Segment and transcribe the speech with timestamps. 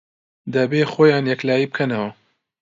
[0.53, 2.09] دەبێ خۆیان یەکلایی بکەنەوە